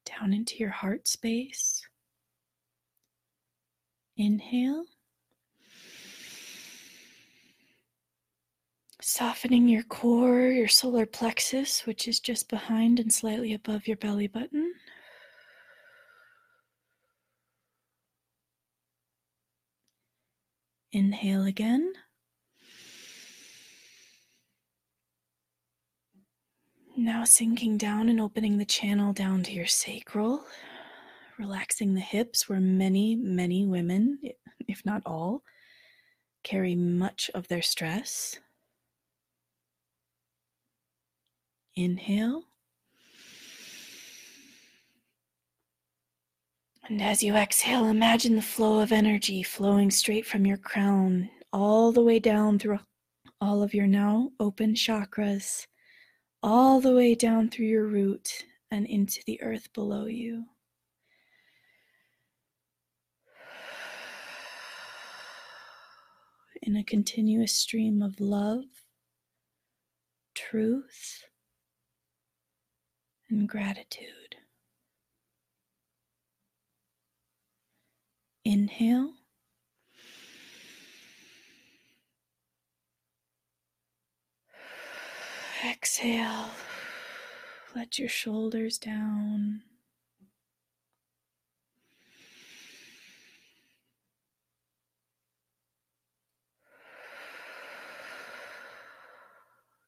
down 0.06 0.32
into 0.32 0.56
your 0.56 0.70
heart 0.70 1.06
space. 1.06 1.86
Inhale. 4.16 4.86
Softening 9.02 9.68
your 9.68 9.82
core, 9.82 10.46
your 10.46 10.68
solar 10.68 11.04
plexus, 11.04 11.84
which 11.84 12.08
is 12.08 12.18
just 12.18 12.48
behind 12.48 12.98
and 12.98 13.12
slightly 13.12 13.52
above 13.52 13.86
your 13.86 13.98
belly 13.98 14.26
button. 14.26 14.72
Inhale 20.92 21.44
again. 21.44 21.92
Now 26.98 27.24
sinking 27.24 27.76
down 27.76 28.08
and 28.08 28.18
opening 28.18 28.56
the 28.56 28.64
channel 28.64 29.12
down 29.12 29.42
to 29.42 29.52
your 29.52 29.66
sacral, 29.66 30.42
relaxing 31.38 31.92
the 31.92 32.00
hips 32.00 32.48
where 32.48 32.58
many, 32.58 33.14
many 33.14 33.66
women, 33.66 34.18
if 34.66 34.82
not 34.86 35.02
all, 35.04 35.42
carry 36.42 36.74
much 36.74 37.30
of 37.34 37.48
their 37.48 37.60
stress. 37.60 38.38
Inhale. 41.74 42.44
And 46.88 47.02
as 47.02 47.22
you 47.22 47.34
exhale, 47.34 47.84
imagine 47.88 48.36
the 48.36 48.42
flow 48.42 48.80
of 48.80 48.90
energy 48.90 49.42
flowing 49.42 49.90
straight 49.90 50.24
from 50.24 50.46
your 50.46 50.56
crown 50.56 51.28
all 51.52 51.92
the 51.92 52.02
way 52.02 52.18
down 52.18 52.58
through 52.58 52.78
all 53.38 53.62
of 53.62 53.74
your 53.74 53.86
now 53.86 54.30
open 54.40 54.72
chakras 54.72 55.66
all 56.42 56.80
the 56.80 56.94
way 56.94 57.14
down 57.14 57.50
through 57.50 57.66
your 57.66 57.86
root 57.86 58.44
and 58.70 58.86
into 58.86 59.20
the 59.26 59.42
earth 59.42 59.72
below 59.72 60.06
you. 60.06 60.44
In 66.62 66.76
a 66.76 66.84
continuous 66.84 67.52
stream 67.52 68.02
of 68.02 68.20
love, 68.20 68.64
truth, 70.34 71.24
and 73.30 73.48
gratitude. 73.48 74.36
Inhale. 78.44 79.14
Exhale. 85.68 86.50
Let 87.74 87.98
your 87.98 88.08
shoulders 88.08 88.78
down. 88.78 89.62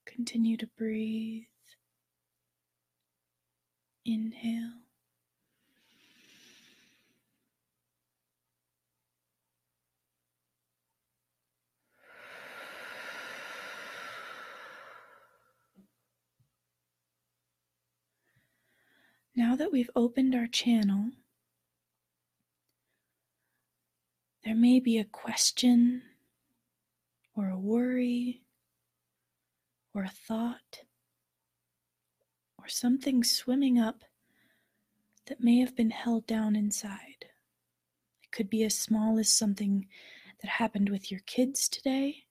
Continue 0.05 0.57
to 0.57 0.67
breathe. 0.77 1.45
Inhale. 4.05 4.88
Now 19.39 19.55
that 19.55 19.71
we've 19.71 19.91
opened 19.95 20.35
our 20.35 20.49
channel, 20.49 21.13
there 24.43 24.57
may 24.57 24.81
be 24.81 24.99
a 24.99 25.05
question 25.05 26.03
or 27.37 27.49
a 27.49 27.57
worry 27.57 28.43
or 29.95 30.03
a 30.03 30.09
thought 30.09 30.81
or 32.59 32.67
something 32.67 33.23
swimming 33.23 33.79
up 33.79 34.03
that 35.27 35.41
may 35.41 35.61
have 35.61 35.77
been 35.77 35.91
held 35.91 36.27
down 36.27 36.57
inside. 36.57 37.27
It 38.25 38.33
could 38.33 38.51
be 38.51 38.65
as 38.65 38.77
small 38.77 39.21
as 39.21 39.29
something 39.29 39.87
that 40.43 40.49
happened 40.49 40.89
with 40.89 41.13
your 41.13 41.21
kids 41.27 41.69
today 41.69 42.25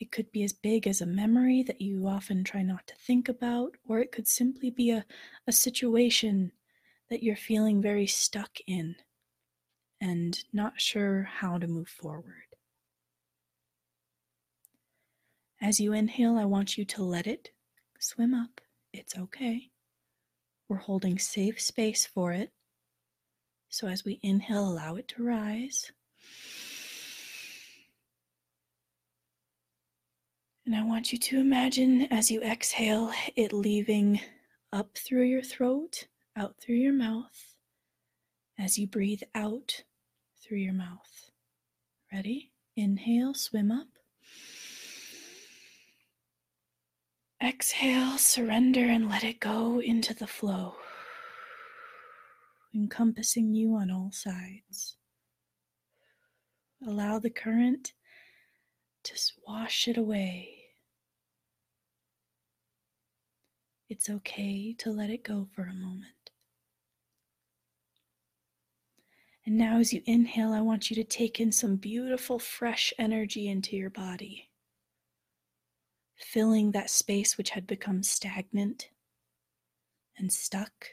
it 0.00 0.10
could 0.10 0.32
be 0.32 0.42
as 0.42 0.54
big 0.54 0.86
as 0.86 1.02
a 1.02 1.06
memory 1.06 1.62
that 1.62 1.80
you 1.80 2.08
often 2.08 2.42
try 2.42 2.62
not 2.62 2.86
to 2.86 2.94
think 2.94 3.28
about, 3.28 3.76
or 3.86 4.00
it 4.00 4.10
could 4.10 4.26
simply 4.26 4.70
be 4.70 4.90
a, 4.90 5.04
a 5.46 5.52
situation 5.52 6.52
that 7.10 7.22
you're 7.22 7.36
feeling 7.36 7.82
very 7.82 8.06
stuck 8.06 8.58
in 8.66 8.96
and 10.00 10.42
not 10.52 10.80
sure 10.80 11.24
how 11.24 11.58
to 11.58 11.66
move 11.66 11.88
forward. 11.88 12.56
As 15.60 15.78
you 15.78 15.92
inhale, 15.92 16.38
I 16.38 16.46
want 16.46 16.78
you 16.78 16.86
to 16.86 17.04
let 17.04 17.26
it 17.26 17.50
swim 17.98 18.32
up. 18.32 18.62
It's 18.94 19.16
okay. 19.18 19.68
We're 20.68 20.76
holding 20.76 21.18
safe 21.18 21.60
space 21.60 22.06
for 22.06 22.32
it. 22.32 22.50
So 23.68 23.86
as 23.86 24.04
we 24.04 24.18
inhale, 24.22 24.66
allow 24.66 24.96
it 24.96 25.08
to 25.08 25.22
rise. 25.22 25.92
And 30.70 30.78
I 30.78 30.84
want 30.84 31.12
you 31.12 31.18
to 31.18 31.40
imagine 31.40 32.02
as 32.12 32.30
you 32.30 32.40
exhale 32.42 33.10
it 33.34 33.52
leaving 33.52 34.20
up 34.72 34.96
through 34.96 35.24
your 35.24 35.42
throat, 35.42 36.06
out 36.36 36.54
through 36.60 36.76
your 36.76 36.92
mouth, 36.92 37.56
as 38.56 38.78
you 38.78 38.86
breathe 38.86 39.24
out 39.34 39.82
through 40.40 40.58
your 40.58 40.72
mouth. 40.72 41.32
Ready? 42.12 42.52
Inhale, 42.76 43.34
swim 43.34 43.72
up. 43.72 43.88
Exhale, 47.42 48.16
surrender 48.16 48.84
and 48.84 49.10
let 49.10 49.24
it 49.24 49.40
go 49.40 49.80
into 49.80 50.14
the 50.14 50.28
flow, 50.28 50.76
encompassing 52.72 53.54
you 53.54 53.74
on 53.74 53.90
all 53.90 54.12
sides. 54.12 54.94
Allow 56.86 57.18
the 57.18 57.28
current 57.28 57.92
to 59.02 59.14
wash 59.44 59.88
it 59.88 59.96
away 59.96 60.59
It's 63.90 64.08
okay 64.08 64.74
to 64.78 64.90
let 64.90 65.10
it 65.10 65.24
go 65.24 65.48
for 65.54 65.64
a 65.64 65.74
moment. 65.74 66.30
And 69.46 69.58
now, 69.58 69.78
as 69.78 69.92
you 69.92 70.02
inhale, 70.06 70.52
I 70.52 70.60
want 70.60 70.90
you 70.90 70.96
to 70.96 71.04
take 71.04 71.40
in 71.40 71.52
some 71.52 71.76
beautiful, 71.76 72.38
fresh 72.38 72.94
energy 72.98 73.48
into 73.48 73.76
your 73.76 73.90
body. 73.90 74.48
filling 76.20 76.72
that 76.72 76.90
space 76.90 77.36
which 77.38 77.50
had 77.50 77.66
become 77.66 78.02
stagnant 78.02 78.90
and 80.18 80.32
stuck. 80.32 80.88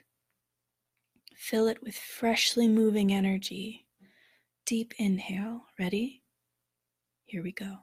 Fill 1.36 1.68
it 1.68 1.84
with 1.84 1.96
freshly 1.96 2.68
moving 2.68 3.14
energy. 3.14 3.86
Deep 4.66 4.94
inhale. 4.98 5.66
Ready? 5.80 6.24
Here 7.26 7.44
we 7.44 7.52
go. 7.52 7.80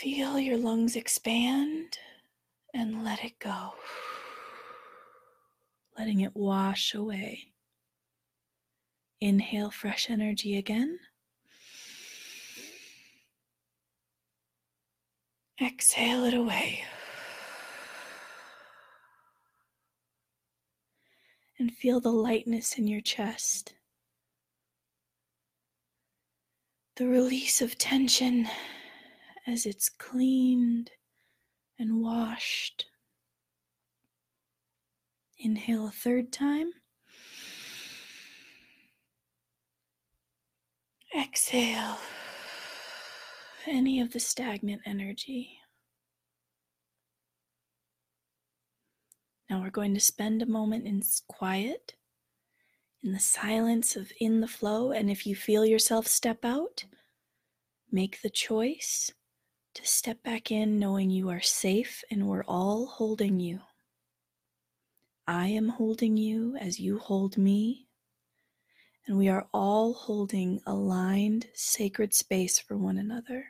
Feel 0.00 0.38
your 0.38 0.56
lungs 0.56 0.96
expand 0.96 1.98
and 2.72 3.04
let 3.04 3.22
it 3.22 3.38
go. 3.38 3.74
Letting 5.98 6.22
it 6.22 6.34
wash 6.34 6.94
away. 6.94 7.52
Inhale 9.20 9.70
fresh 9.70 10.08
energy 10.08 10.56
again. 10.56 10.98
Exhale 15.62 16.24
it 16.24 16.32
away. 16.32 16.82
And 21.58 21.70
feel 21.70 22.00
the 22.00 22.08
lightness 22.08 22.78
in 22.78 22.86
your 22.86 23.02
chest. 23.02 23.74
The 26.96 27.06
release 27.06 27.60
of 27.60 27.76
tension 27.76 28.48
as 29.50 29.66
it's 29.66 29.88
cleaned 29.88 30.92
and 31.78 32.00
washed. 32.00 32.86
Inhale 35.38 35.88
a 35.88 35.90
third 35.90 36.32
time. 36.32 36.70
Exhale 41.18 41.98
any 43.66 44.00
of 44.00 44.12
the 44.12 44.20
stagnant 44.20 44.82
energy. 44.86 45.58
Now 49.48 49.62
we're 49.62 49.70
going 49.70 49.94
to 49.94 50.00
spend 50.00 50.42
a 50.42 50.46
moment 50.46 50.86
in 50.86 51.02
quiet, 51.26 51.94
in 53.02 53.12
the 53.12 53.18
silence 53.18 53.96
of 53.96 54.12
in 54.20 54.40
the 54.40 54.46
flow. 54.46 54.92
And 54.92 55.10
if 55.10 55.26
you 55.26 55.34
feel 55.34 55.66
yourself 55.66 56.06
step 56.06 56.44
out, 56.44 56.84
make 57.90 58.22
the 58.22 58.30
choice 58.30 59.10
to 59.74 59.86
step 59.86 60.22
back 60.22 60.50
in 60.50 60.78
knowing 60.78 61.10
you 61.10 61.28
are 61.30 61.40
safe 61.40 62.02
and 62.10 62.26
we're 62.26 62.44
all 62.44 62.86
holding 62.86 63.40
you. 63.40 63.60
I 65.26 65.48
am 65.48 65.68
holding 65.68 66.16
you 66.16 66.56
as 66.56 66.80
you 66.80 66.98
hold 66.98 67.38
me 67.38 67.88
and 69.06 69.16
we 69.16 69.28
are 69.28 69.48
all 69.52 69.92
holding 69.92 70.60
aligned 70.66 71.48
sacred 71.54 72.14
space 72.14 72.58
for 72.58 72.76
one 72.76 72.98
another. 72.98 73.44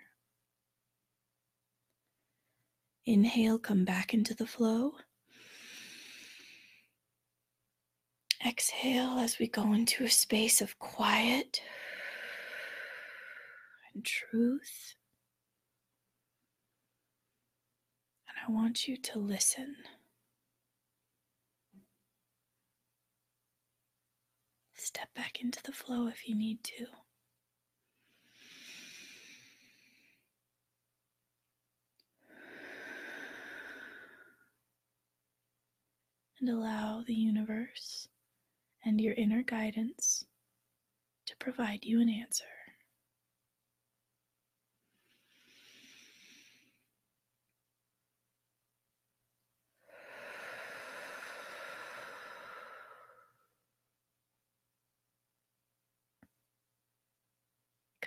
Inhale, 3.05 3.59
come 3.59 3.85
back 3.85 4.15
into 4.15 4.35
the 4.35 4.47
flow. 4.47 4.93
Exhale 8.47 9.19
as 9.19 9.39
we 9.39 9.49
go 9.49 9.73
into 9.73 10.05
a 10.05 10.09
space 10.09 10.61
of 10.61 10.79
quiet 10.79 11.61
and 13.93 14.05
truth. 14.05 14.95
And 18.29 18.30
I 18.47 18.51
want 18.51 18.89
you 18.89 18.97
to 18.97 19.19
listen. 19.19 19.77
Step 24.75 25.09
back 25.15 25.41
into 25.43 25.63
the 25.63 25.73
flow 25.73 26.07
if 26.07 26.27
you 26.27 26.35
need 26.35 26.65
to. 26.65 26.87
And 36.41 36.49
allow 36.49 37.05
the 37.07 37.15
universe 37.15 38.09
and 38.85 38.99
your 38.99 39.13
inner 39.15 39.43
guidance 39.43 40.25
to 41.27 41.37
provide 41.37 41.81
you 41.85 42.01
an 42.01 42.09
answer. 42.09 42.60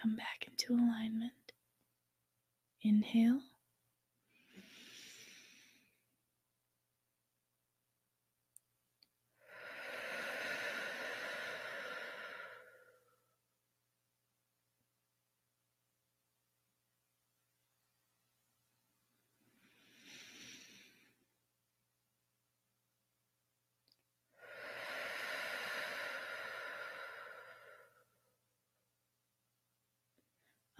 Come 0.03 0.15
back 0.17 0.45
into 0.47 0.73
alignment. 0.73 1.53
Inhale. 2.81 3.39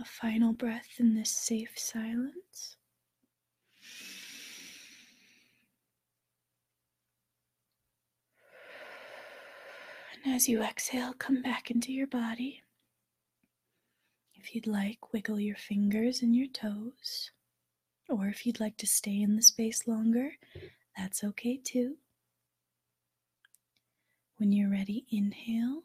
A 0.04 0.06
final 0.06 0.52
breath 0.52 1.00
in 1.00 1.16
this 1.16 1.32
safe 1.32 1.72
silence. 1.78 2.76
And 10.26 10.36
as 10.36 10.50
you 10.50 10.62
exhale, 10.62 11.14
come 11.14 11.42
back 11.42 11.72
into 11.72 11.94
your 11.94 12.08
body. 12.08 12.64
If 14.36 14.54
you'd 14.54 14.68
like, 14.68 15.14
wiggle 15.14 15.40
your 15.40 15.56
fingers 15.56 16.22
and 16.22 16.36
your 16.36 16.48
toes. 16.48 17.32
Or 18.10 18.28
if 18.28 18.46
you'd 18.46 18.60
like 18.60 18.76
to 18.78 18.88
stay 18.88 19.22
in 19.22 19.38
the 19.38 19.42
space 19.42 19.88
longer, 19.88 20.32
that's 20.98 21.24
okay 21.24 21.62
too. 21.64 21.96
When 24.36 24.52
you're 24.52 24.70
ready, 24.70 25.06
inhale. 25.10 25.84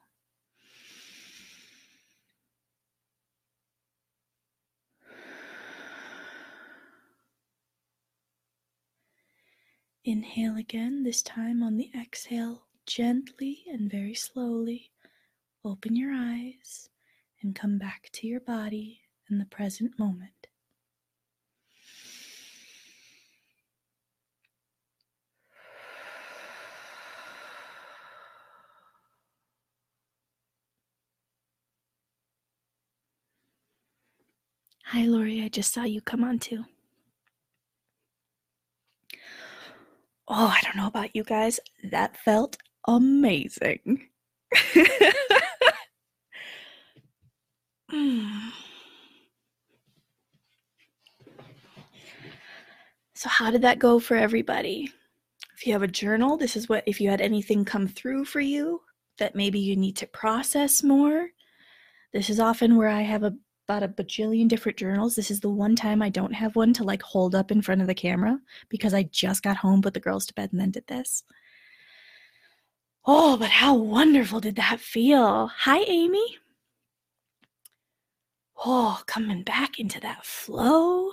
Inhale 10.09 10.57
again, 10.57 11.03
this 11.03 11.21
time 11.21 11.63
on 11.63 11.77
the 11.77 11.91
exhale, 11.95 12.63
gently 12.87 13.65
and 13.71 13.91
very 13.91 14.15
slowly. 14.15 14.91
Open 15.67 15.95
your 15.95 16.15
eyes 16.15 16.89
and 17.43 17.55
come 17.55 17.77
back 17.77 18.09
to 18.13 18.27
your 18.27 18.41
body 18.41 19.03
in 19.29 19.37
the 19.37 19.45
present 19.45 19.99
moment. 19.99 20.47
Hi, 34.87 35.03
Lori. 35.03 35.43
I 35.43 35.49
just 35.49 35.75
saw 35.75 35.85
you 35.85 36.01
come 36.01 36.25
on 36.25 36.39
too. 36.39 36.65
Oh, 40.29 40.55
I 40.55 40.61
don't 40.63 40.77
know 40.77 40.87
about 40.87 41.17
you 41.17 41.25
guys. 41.25 41.59
That 41.91 42.17
felt 42.19 42.57
amazing. 42.87 44.09
So, 53.15 53.29
how 53.29 53.51
did 53.51 53.63
that 53.63 53.81
go 53.81 53.99
for 53.99 54.17
everybody? 54.17 54.93
If 55.57 55.67
you 55.67 55.73
have 55.73 55.83
a 55.83 55.89
journal, 55.89 56.37
this 56.37 56.55
is 56.55 56.69
what, 56.69 56.85
if 56.87 57.01
you 57.01 57.11
had 57.11 57.21
anything 57.21 57.65
come 57.65 57.89
through 57.89 58.27
for 58.27 58.39
you 58.39 58.81
that 59.19 59.35
maybe 59.35 59.59
you 59.59 59.75
need 59.75 59.97
to 59.97 60.07
process 60.07 60.85
more, 60.85 61.29
this 62.13 62.31
is 62.31 62.39
often 62.39 62.77
where 62.77 62.89
I 62.89 63.01
have 63.01 63.25
a 63.25 63.35
about 63.69 63.83
a 63.83 63.89
bajillion 63.89 64.49
different 64.49 64.79
journals. 64.79 65.15
This 65.15 65.31
is 65.31 65.41
the 65.41 65.51
one 65.51 65.77
time 65.77 66.01
I 66.01 66.09
don't 66.09 66.33
have 66.33 66.57
one 66.57 66.73
to 66.75 66.85
like 66.85 67.03
hold 67.03 67.35
up 67.35 67.51
in 67.51 67.61
front 67.61 67.83
of 67.83 67.87
the 67.87 67.95
camera 67.95 68.41
because 68.71 68.95
I 68.95 69.03
just 69.03 69.43
got 69.43 69.59
home, 69.59 69.83
put 69.83 69.93
the 69.93 70.01
girls 70.01 70.25
to 70.27 70.35
bed, 70.35 70.53
and 70.53 70.61
then 70.61 70.71
did 70.71 70.87
this. 70.87 71.23
Oh, 73.05 73.37
but 73.37 73.51
how 73.51 73.75
wonderful 73.75 74.41
did 74.41 74.57
that 74.57 74.81
feel? 74.81 75.49
Hi, 75.49 75.81
Amy. 75.81 76.39
Oh, 78.65 79.03
coming 79.07 79.43
back 79.43 79.79
into 79.79 80.01
that 80.01 80.25
flow, 80.25 81.11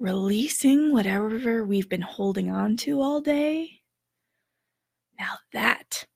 releasing 0.00 0.92
whatever 0.92 1.64
we've 1.64 1.88
been 1.88 2.02
holding 2.02 2.50
on 2.50 2.76
to 2.78 3.00
all 3.00 3.20
day. 3.20 3.82
Now 5.18 5.34
that 5.52 6.06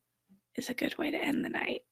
is 0.56 0.68
a 0.68 0.74
good 0.74 0.98
way 0.98 1.12
to 1.12 1.18
end 1.18 1.44
the 1.44 1.50
night. 1.50 1.82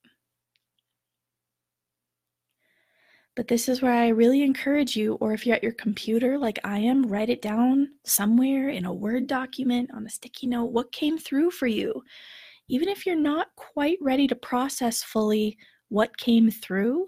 But 3.41 3.49
this 3.49 3.71
is 3.71 3.81
where 3.81 3.95
I 3.95 4.09
really 4.09 4.43
encourage 4.43 4.97
you, 4.97 5.15
or 5.15 5.33
if 5.33 5.47
you're 5.47 5.57
at 5.57 5.63
your 5.63 5.73
computer 5.73 6.37
like 6.37 6.59
I 6.63 6.81
am, 6.81 7.07
write 7.07 7.31
it 7.31 7.41
down 7.41 7.89
somewhere 8.05 8.69
in 8.69 8.85
a 8.85 8.93
Word 8.93 9.27
document 9.27 9.91
on 9.95 10.05
a 10.05 10.11
sticky 10.11 10.47
note. 10.47 10.73
What 10.73 10.93
came 10.93 11.17
through 11.17 11.53
for 11.53 11.67
you? 11.67 12.05
Even 12.69 12.91
if 12.91 13.07
you're 13.07 13.17
not 13.17 13.47
quite 13.57 13.97
ready 14.03 14.27
to 14.27 14.35
process 14.35 15.03
fully 15.03 15.57
what 15.89 16.19
came 16.19 16.51
through, 16.51 17.07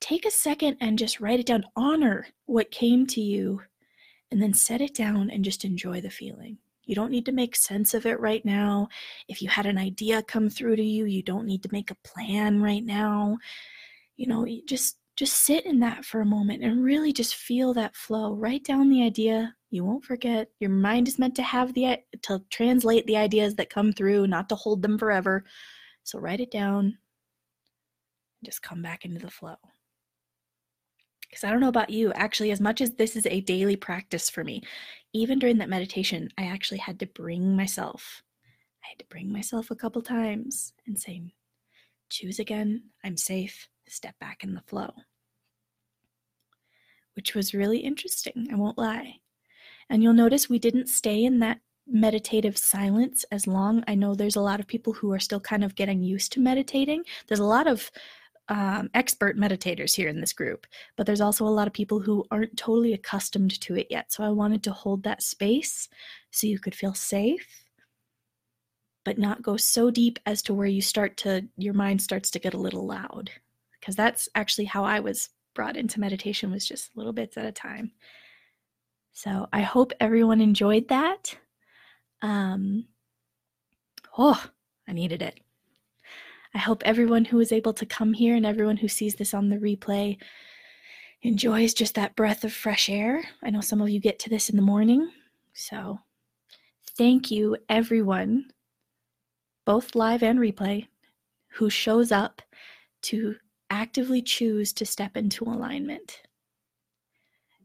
take 0.00 0.24
a 0.24 0.30
second 0.30 0.76
and 0.80 0.96
just 0.96 1.18
write 1.18 1.40
it 1.40 1.46
down. 1.46 1.64
Honor 1.74 2.28
what 2.46 2.70
came 2.70 3.04
to 3.08 3.20
you, 3.20 3.60
and 4.30 4.40
then 4.40 4.54
set 4.54 4.80
it 4.80 4.94
down 4.94 5.30
and 5.30 5.44
just 5.44 5.64
enjoy 5.64 6.00
the 6.00 6.10
feeling. 6.10 6.58
You 6.84 6.94
don't 6.94 7.10
need 7.10 7.26
to 7.26 7.32
make 7.32 7.56
sense 7.56 7.92
of 7.92 8.06
it 8.06 8.20
right 8.20 8.44
now. 8.44 8.88
If 9.26 9.42
you 9.42 9.48
had 9.48 9.66
an 9.66 9.78
idea 9.78 10.22
come 10.22 10.48
through 10.48 10.76
to 10.76 10.84
you, 10.84 11.06
you 11.06 11.24
don't 11.24 11.44
need 11.44 11.64
to 11.64 11.72
make 11.72 11.90
a 11.90 12.08
plan 12.08 12.62
right 12.62 12.84
now. 12.84 13.38
You 14.16 14.28
know, 14.28 14.44
you 14.46 14.64
just 14.64 14.97
just 15.18 15.34
sit 15.34 15.66
in 15.66 15.80
that 15.80 16.04
for 16.04 16.20
a 16.20 16.24
moment 16.24 16.62
and 16.62 16.84
really 16.84 17.12
just 17.12 17.34
feel 17.34 17.74
that 17.74 17.96
flow. 17.96 18.34
Write 18.34 18.62
down 18.62 18.88
the 18.88 19.02
idea. 19.02 19.52
You 19.68 19.82
won't 19.82 20.04
forget. 20.04 20.48
Your 20.60 20.70
mind 20.70 21.08
is 21.08 21.18
meant 21.18 21.34
to 21.34 21.42
have 21.42 21.74
the 21.74 21.98
to 22.22 22.40
translate 22.50 23.04
the 23.08 23.16
ideas 23.16 23.56
that 23.56 23.68
come 23.68 23.92
through, 23.92 24.28
not 24.28 24.48
to 24.48 24.54
hold 24.54 24.80
them 24.80 24.96
forever. 24.96 25.44
So 26.04 26.20
write 26.20 26.38
it 26.38 26.52
down. 26.52 26.98
Just 28.44 28.62
come 28.62 28.80
back 28.80 29.04
into 29.04 29.18
the 29.18 29.28
flow. 29.28 29.56
Because 31.28 31.42
I 31.42 31.50
don't 31.50 31.60
know 31.60 31.68
about 31.68 31.90
you, 31.90 32.12
actually, 32.12 32.52
as 32.52 32.60
much 32.60 32.80
as 32.80 32.92
this 32.92 33.16
is 33.16 33.26
a 33.26 33.40
daily 33.40 33.74
practice 33.74 34.30
for 34.30 34.44
me, 34.44 34.62
even 35.12 35.40
during 35.40 35.58
that 35.58 35.68
meditation, 35.68 36.28
I 36.38 36.44
actually 36.44 36.78
had 36.78 37.00
to 37.00 37.06
bring 37.06 37.56
myself. 37.56 38.22
I 38.84 38.90
had 38.90 39.00
to 39.00 39.04
bring 39.10 39.32
myself 39.32 39.72
a 39.72 39.76
couple 39.76 40.00
times 40.00 40.74
and 40.86 40.96
say, 40.96 41.34
choose 42.08 42.38
again, 42.38 42.84
I'm 43.04 43.16
safe, 43.16 43.68
step 43.90 44.14
back 44.18 44.44
in 44.44 44.54
the 44.54 44.62
flow. 44.62 44.90
Which 47.14 47.34
was 47.34 47.54
really 47.54 47.78
interesting, 47.78 48.48
I 48.52 48.56
won't 48.56 48.78
lie. 48.78 49.16
And 49.90 50.02
you'll 50.02 50.12
notice 50.12 50.48
we 50.48 50.58
didn't 50.58 50.88
stay 50.88 51.24
in 51.24 51.38
that 51.40 51.60
meditative 51.86 52.58
silence 52.58 53.24
as 53.32 53.46
long. 53.46 53.82
I 53.88 53.94
know 53.94 54.14
there's 54.14 54.36
a 54.36 54.40
lot 54.40 54.60
of 54.60 54.66
people 54.66 54.92
who 54.92 55.12
are 55.12 55.18
still 55.18 55.40
kind 55.40 55.64
of 55.64 55.74
getting 55.74 56.02
used 56.02 56.32
to 56.32 56.40
meditating. 56.40 57.04
There's 57.26 57.40
a 57.40 57.44
lot 57.44 57.66
of 57.66 57.90
um, 58.48 58.88
expert 58.94 59.36
meditators 59.38 59.94
here 59.94 60.08
in 60.08 60.20
this 60.20 60.32
group, 60.32 60.66
but 60.96 61.06
there's 61.06 61.20
also 61.20 61.46
a 61.46 61.48
lot 61.48 61.66
of 61.66 61.72
people 61.72 62.00
who 62.00 62.24
aren't 62.30 62.56
totally 62.56 62.92
accustomed 62.94 63.60
to 63.60 63.76
it 63.76 63.86
yet. 63.90 64.12
So 64.12 64.24
I 64.24 64.30
wanted 64.30 64.62
to 64.64 64.72
hold 64.72 65.02
that 65.02 65.22
space 65.22 65.88
so 66.30 66.46
you 66.46 66.58
could 66.58 66.74
feel 66.74 66.94
safe, 66.94 67.64
but 69.04 69.18
not 69.18 69.42
go 69.42 69.56
so 69.56 69.90
deep 69.90 70.18
as 70.26 70.42
to 70.42 70.54
where 70.54 70.66
you 70.66 70.82
start 70.82 71.16
to, 71.18 71.46
your 71.56 71.74
mind 71.74 72.00
starts 72.02 72.30
to 72.32 72.38
get 72.38 72.54
a 72.54 72.58
little 72.58 72.86
loud. 72.86 73.30
Because 73.88 73.96
that's 73.96 74.28
actually 74.34 74.66
how 74.66 74.84
I 74.84 75.00
was 75.00 75.30
brought 75.54 75.74
into 75.74 75.98
meditation, 75.98 76.50
was 76.50 76.68
just 76.68 76.94
little 76.94 77.14
bits 77.14 77.38
at 77.38 77.46
a 77.46 77.52
time. 77.52 77.90
So 79.14 79.48
I 79.50 79.62
hope 79.62 79.94
everyone 79.98 80.42
enjoyed 80.42 80.88
that. 80.88 81.34
Um, 82.20 82.84
oh, 84.18 84.44
I 84.86 84.92
needed 84.92 85.22
it. 85.22 85.40
I 86.54 86.58
hope 86.58 86.82
everyone 86.84 87.24
who 87.24 87.38
was 87.38 87.50
able 87.50 87.72
to 87.72 87.86
come 87.86 88.12
here 88.12 88.36
and 88.36 88.44
everyone 88.44 88.76
who 88.76 88.88
sees 88.88 89.14
this 89.14 89.32
on 89.32 89.48
the 89.48 89.56
replay 89.56 90.18
enjoys 91.22 91.72
just 91.72 91.94
that 91.94 92.14
breath 92.14 92.44
of 92.44 92.52
fresh 92.52 92.90
air. 92.90 93.24
I 93.42 93.48
know 93.48 93.62
some 93.62 93.80
of 93.80 93.88
you 93.88 94.00
get 94.00 94.18
to 94.18 94.28
this 94.28 94.50
in 94.50 94.56
the 94.56 94.60
morning. 94.60 95.10
So, 95.54 95.98
thank 96.98 97.30
you, 97.30 97.56
everyone, 97.70 98.50
both 99.64 99.94
live 99.94 100.22
and 100.22 100.38
replay, 100.38 100.88
who 101.52 101.70
shows 101.70 102.12
up 102.12 102.42
to 103.04 103.36
actively 103.70 104.22
choose 104.22 104.72
to 104.74 104.86
step 104.86 105.16
into 105.16 105.44
alignment. 105.44 106.22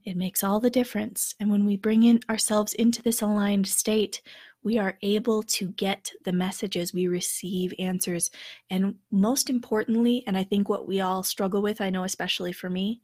It 0.06 0.18
makes 0.18 0.44
all 0.44 0.60
the 0.60 0.70
difference. 0.70 1.34
And 1.40 1.50
when 1.50 1.66
we 1.66 1.78
bring 1.78 2.04
in 2.04 2.20
ourselves 2.30 2.74
into 2.74 3.02
this 3.02 3.22
aligned 3.22 3.68
state, 3.68 4.22
we 4.64 4.78
are 4.78 4.98
able 5.02 5.44
to 5.44 5.70
get 5.70 6.12
the 6.24 6.32
messages, 6.32 6.94
we 6.94 7.08
receive 7.08 7.74
answers. 7.80 8.32
And 8.70 8.96
most 9.12 9.50
importantly, 9.50 10.24
and 10.28 10.38
I 10.38 10.44
think 10.44 10.68
what 10.68 10.88
we 10.88 11.02
all 11.02 11.24
struggle 11.24 11.62
with, 11.62 11.82
I 11.82 11.90
know 11.90 12.04
especially 12.04 12.54
for 12.54 12.70
me, 12.70 13.02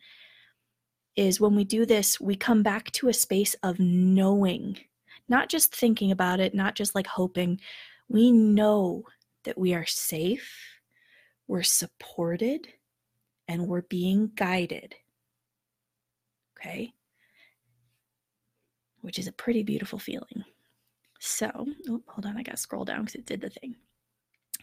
is 1.16 1.42
when 1.42 1.56
we 1.56 1.66
do 1.66 1.86
this, 1.86 2.20
we 2.20 2.36
come 2.36 2.64
back 2.64 2.92
to 2.92 3.10
a 3.10 3.14
space 3.14 3.56
of 3.64 3.80
knowing, 3.80 4.78
not 5.28 5.50
just 5.50 5.76
thinking 5.76 6.12
about 6.12 6.40
it, 6.40 6.54
not 6.54 6.76
just 6.76 6.96
like 6.96 7.08
hoping. 7.08 7.60
We 8.08 8.32
know 8.32 9.04
that 9.44 9.58
we 9.58 9.74
are 9.74 9.86
safe, 9.86 10.54
we're 11.48 11.64
supported, 11.64 12.68
and 13.50 13.68
we're 13.68 13.82
being 13.82 14.32
guided. 14.36 14.96
Okay? 16.58 16.94
Which 19.02 19.18
is 19.18 19.28
a 19.28 19.34
pretty 19.34 19.64
beautiful 19.64 19.98
feeling. 19.98 20.46
So, 21.20 21.50
oh, 21.90 22.02
hold 22.08 22.26
on, 22.26 22.38
I 22.38 22.44
gotta 22.44 22.58
scroll 22.58 22.86
down 22.86 23.02
because 23.02 23.16
it 23.16 23.26
did 23.26 23.42
the 23.42 23.50
thing. 23.50 23.76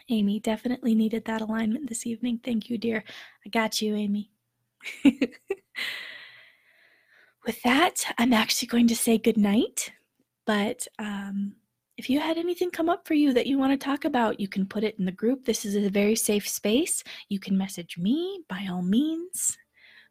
Amy 0.09 0.39
definitely 0.39 0.95
needed 0.95 1.25
that 1.25 1.41
alignment 1.41 1.89
this 1.89 2.07
evening. 2.07 2.39
Thank 2.43 2.69
you, 2.69 2.77
dear. 2.77 3.03
I 3.45 3.49
got 3.49 3.81
you, 3.81 3.93
Amy. 3.93 4.31
With 7.45 7.61
that, 7.63 8.05
I'm 8.17 8.31
actually 8.31 8.69
going 8.69 8.87
to 8.87 8.95
say 8.95 9.17
good 9.17 9.37
night. 9.37 9.91
But 10.45 10.87
um, 10.97 11.55
if 11.97 12.11
you 12.11 12.19
had 12.19 12.37
anything 12.37 12.69
come 12.69 12.89
up 12.89 13.07
for 13.07 13.15
you 13.15 13.33
that 13.33 13.47
you 13.47 13.57
want 13.57 13.71
to 13.71 13.85
talk 13.85 14.05
about, 14.05 14.39
you 14.39 14.47
can 14.47 14.67
put 14.67 14.83
it 14.83 14.97
in 14.99 15.05
the 15.05 15.11
group. 15.11 15.45
This 15.45 15.65
is 15.65 15.75
a 15.75 15.89
very 15.89 16.15
safe 16.15 16.47
space. 16.47 17.03
You 17.27 17.39
can 17.39 17.57
message 17.57 17.97
me 17.97 18.43
by 18.47 18.67
all 18.69 18.83
means. 18.83 19.57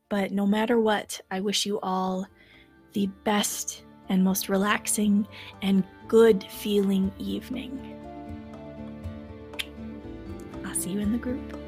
But 0.08 0.32
no 0.32 0.46
matter 0.46 0.80
what, 0.80 1.20
I 1.30 1.40
wish 1.40 1.64
you 1.64 1.78
all 1.80 2.26
the 2.92 3.06
best 3.22 3.84
and 4.08 4.24
most 4.24 4.48
relaxing 4.48 5.28
and 5.62 5.84
good 6.08 6.44
feeling 6.44 7.12
evening. 7.18 7.92
I'll 10.64 10.74
see 10.74 10.90
you 10.90 10.98
in 10.98 11.12
the 11.12 11.18
group. 11.18 11.65